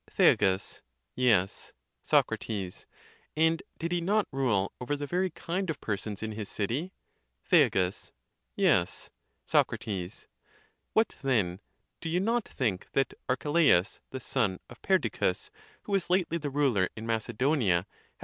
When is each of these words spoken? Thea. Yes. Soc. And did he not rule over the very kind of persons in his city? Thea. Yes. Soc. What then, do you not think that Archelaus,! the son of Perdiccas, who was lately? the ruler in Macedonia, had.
Thea. 0.09 0.59
Yes. 1.15 1.73
Soc. 2.01 2.31
And 3.37 3.63
did 3.77 3.91
he 3.91 4.01
not 4.01 4.27
rule 4.31 4.73
over 4.81 4.95
the 4.95 5.05
very 5.05 5.29
kind 5.29 5.69
of 5.69 5.79
persons 5.79 6.23
in 6.23 6.31
his 6.31 6.49
city? 6.49 6.91
Thea. 7.45 7.91
Yes. 8.55 9.11
Soc. 9.45 9.71
What 10.93 11.15
then, 11.21 11.59
do 11.99 12.09
you 12.09 12.19
not 12.19 12.47
think 12.47 12.87
that 12.93 13.13
Archelaus,! 13.29 13.99
the 14.09 14.19
son 14.19 14.59
of 14.71 14.81
Perdiccas, 14.81 15.51
who 15.83 15.91
was 15.91 16.09
lately? 16.09 16.39
the 16.39 16.49
ruler 16.49 16.89
in 16.95 17.05
Macedonia, 17.05 17.85
had. 18.05 18.17